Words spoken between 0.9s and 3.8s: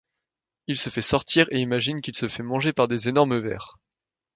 sortir et imagine qu'il se fait manger par des énormes vers.